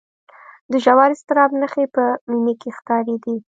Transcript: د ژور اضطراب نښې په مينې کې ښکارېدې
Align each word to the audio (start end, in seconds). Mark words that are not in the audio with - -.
د 0.71 0.73
ژور 0.83 1.09
اضطراب 1.15 1.51
نښې 1.61 1.85
په 1.95 2.03
مينې 2.31 2.53
کې 2.61 2.69
ښکارېدې 2.77 3.35